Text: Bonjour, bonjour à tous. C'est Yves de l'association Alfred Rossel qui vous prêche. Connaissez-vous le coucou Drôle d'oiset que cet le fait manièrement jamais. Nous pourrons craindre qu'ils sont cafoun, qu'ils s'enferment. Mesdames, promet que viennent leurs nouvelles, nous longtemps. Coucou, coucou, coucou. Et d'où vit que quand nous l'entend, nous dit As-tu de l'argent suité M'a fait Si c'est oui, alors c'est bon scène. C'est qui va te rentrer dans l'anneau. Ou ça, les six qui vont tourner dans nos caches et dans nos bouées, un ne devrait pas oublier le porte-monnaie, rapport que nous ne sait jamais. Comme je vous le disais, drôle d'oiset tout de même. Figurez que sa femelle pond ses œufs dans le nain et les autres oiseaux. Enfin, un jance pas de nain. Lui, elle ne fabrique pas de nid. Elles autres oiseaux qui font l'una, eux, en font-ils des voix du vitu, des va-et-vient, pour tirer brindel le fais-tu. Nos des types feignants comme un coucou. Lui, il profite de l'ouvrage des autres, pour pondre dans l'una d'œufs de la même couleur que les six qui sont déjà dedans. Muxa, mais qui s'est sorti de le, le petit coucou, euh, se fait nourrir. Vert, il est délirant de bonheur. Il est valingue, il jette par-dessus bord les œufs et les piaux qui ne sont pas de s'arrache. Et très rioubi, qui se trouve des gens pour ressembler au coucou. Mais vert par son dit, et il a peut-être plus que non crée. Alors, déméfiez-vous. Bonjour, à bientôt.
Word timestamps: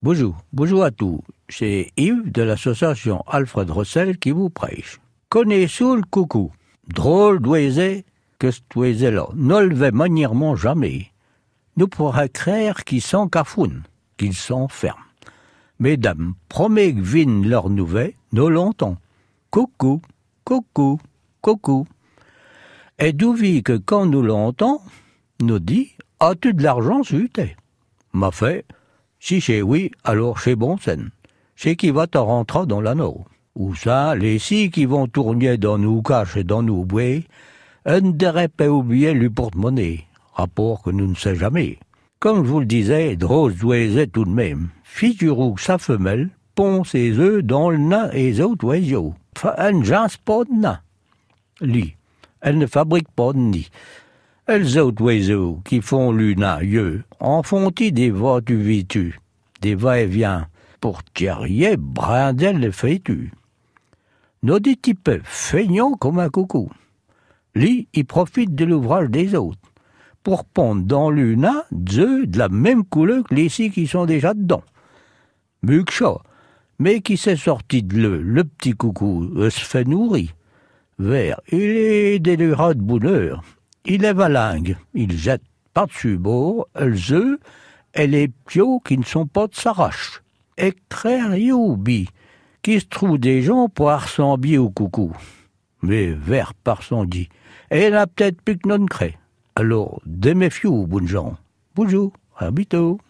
Bonjour, 0.00 0.36
bonjour 0.52 0.84
à 0.84 0.92
tous. 0.92 1.20
C'est 1.48 1.90
Yves 1.96 2.30
de 2.30 2.42
l'association 2.42 3.24
Alfred 3.26 3.68
Rossel 3.68 4.16
qui 4.16 4.30
vous 4.30 4.48
prêche. 4.48 5.00
Connaissez-vous 5.28 5.96
le 5.96 6.02
coucou 6.08 6.52
Drôle 6.86 7.40
d'oiset 7.40 8.04
que 8.38 8.52
cet 8.52 8.76
le 8.76 9.74
fait 9.74 9.90
manièrement 9.90 10.54
jamais. 10.54 11.10
Nous 11.76 11.88
pourrons 11.88 12.28
craindre 12.32 12.84
qu'ils 12.84 13.02
sont 13.02 13.28
cafoun, 13.28 13.82
qu'ils 14.16 14.34
s'enferment. 14.34 15.02
Mesdames, 15.80 16.34
promet 16.48 16.94
que 16.94 17.00
viennent 17.00 17.48
leurs 17.48 17.68
nouvelles, 17.68 18.14
nous 18.30 18.50
longtemps. 18.50 18.98
Coucou, 19.50 20.00
coucou, 20.44 21.00
coucou. 21.40 21.88
Et 23.00 23.12
d'où 23.12 23.32
vit 23.32 23.64
que 23.64 23.76
quand 23.76 24.06
nous 24.06 24.22
l'entend, 24.22 24.80
nous 25.40 25.58
dit 25.58 25.96
As-tu 26.20 26.54
de 26.54 26.62
l'argent 26.62 27.02
suité 27.02 27.56
M'a 28.12 28.30
fait 28.30 28.64
Si 29.20 29.40
c'est 29.40 29.62
oui, 29.62 29.90
alors 30.04 30.40
c'est 30.40 30.56
bon 30.56 30.78
scène. 30.78 31.10
C'est 31.56 31.76
qui 31.76 31.90
va 31.90 32.06
te 32.06 32.18
rentrer 32.18 32.66
dans 32.66 32.80
l'anneau. 32.80 33.24
Ou 33.56 33.74
ça, 33.74 34.14
les 34.14 34.38
six 34.38 34.70
qui 34.70 34.84
vont 34.84 35.08
tourner 35.08 35.56
dans 35.56 35.78
nos 35.78 36.00
caches 36.02 36.36
et 36.36 36.44
dans 36.44 36.62
nos 36.62 36.84
bouées, 36.84 37.24
un 37.84 38.00
ne 38.00 38.12
devrait 38.12 38.48
pas 38.48 38.68
oublier 38.68 39.14
le 39.14 39.30
porte-monnaie, 39.30 40.04
rapport 40.34 40.82
que 40.82 40.90
nous 40.90 41.08
ne 41.08 41.14
sait 41.14 41.34
jamais. 41.34 41.78
Comme 42.20 42.44
je 42.44 42.50
vous 42.50 42.60
le 42.60 42.66
disais, 42.66 43.16
drôle 43.16 43.54
d'oiset 43.54 44.06
tout 44.06 44.24
de 44.24 44.30
même. 44.30 44.68
Figurez 44.84 45.54
que 45.54 45.60
sa 45.60 45.78
femelle 45.78 46.30
pond 46.54 46.82
ses 46.82 47.18
œufs 47.18 47.42
dans 47.44 47.70
le 47.70 47.78
nain 47.78 48.10
et 48.10 48.30
les 48.30 48.40
autres 48.40 48.64
oiseaux. 48.64 49.14
Enfin, 49.36 49.54
un 49.58 49.82
jance 49.84 50.16
pas 50.16 50.44
de 50.44 50.52
nain. 50.52 50.80
Lui, 51.60 51.96
elle 52.40 52.58
ne 52.58 52.66
fabrique 52.66 53.10
pas 53.14 53.32
de 53.32 53.38
nid. 53.38 53.68
Elles 54.50 54.78
autres 54.78 55.02
oiseaux 55.02 55.60
qui 55.62 55.82
font 55.82 56.10
l'una, 56.10 56.60
eux, 56.64 57.02
en 57.20 57.42
font-ils 57.42 57.92
des 57.92 58.10
voix 58.10 58.40
du 58.40 58.56
vitu, 58.56 59.20
des 59.60 59.74
va-et-vient, 59.74 60.48
pour 60.80 61.04
tirer 61.04 61.76
brindel 61.76 62.58
le 62.58 62.70
fais-tu. 62.70 63.30
Nos 64.42 64.58
des 64.58 64.76
types 64.76 65.20
feignants 65.22 65.92
comme 65.92 66.18
un 66.18 66.30
coucou. 66.30 66.72
Lui, 67.54 67.88
il 67.92 68.06
profite 68.06 68.54
de 68.54 68.64
l'ouvrage 68.64 69.10
des 69.10 69.34
autres, 69.34 69.60
pour 70.22 70.46
pondre 70.46 70.80
dans 70.80 71.10
l'una 71.10 71.66
d'œufs 71.70 72.26
de 72.26 72.38
la 72.38 72.48
même 72.48 72.84
couleur 72.84 73.24
que 73.24 73.34
les 73.34 73.50
six 73.50 73.70
qui 73.70 73.86
sont 73.86 74.06
déjà 74.06 74.32
dedans. 74.32 74.64
Muxa, 75.62 76.22
mais 76.78 77.02
qui 77.02 77.18
s'est 77.18 77.36
sorti 77.36 77.82
de 77.82 77.98
le, 77.98 78.22
le 78.22 78.44
petit 78.44 78.72
coucou, 78.72 79.28
euh, 79.36 79.50
se 79.50 79.60
fait 79.60 79.84
nourrir. 79.84 80.30
Vert, 80.98 81.38
il 81.52 81.60
est 81.60 82.18
délirant 82.18 82.70
de 82.70 82.80
bonheur. 82.80 83.42
Il 83.84 84.04
est 84.04 84.12
valingue, 84.12 84.76
il 84.94 85.16
jette 85.16 85.42
par-dessus 85.72 86.18
bord 86.18 86.66
les 86.78 87.12
œufs 87.12 87.38
et 87.94 88.06
les 88.06 88.28
piaux 88.28 88.80
qui 88.80 88.98
ne 88.98 89.04
sont 89.04 89.26
pas 89.26 89.46
de 89.46 89.54
s'arrache. 89.54 90.22
Et 90.56 90.74
très 90.88 91.22
rioubi, 91.22 92.08
qui 92.62 92.80
se 92.80 92.86
trouve 92.86 93.18
des 93.18 93.42
gens 93.42 93.68
pour 93.68 93.92
ressembler 93.92 94.58
au 94.58 94.70
coucou. 94.70 95.12
Mais 95.82 96.08
vert 96.08 96.54
par 96.54 96.82
son 96.82 97.04
dit, 97.04 97.28
et 97.70 97.86
il 97.86 97.94
a 97.94 98.06
peut-être 98.06 98.42
plus 98.42 98.58
que 98.58 98.68
non 98.68 98.84
crée. 98.86 99.16
Alors, 99.54 100.00
déméfiez-vous. 100.06 100.86
Bonjour, 101.74 102.12
à 102.36 102.50
bientôt. 102.50 102.98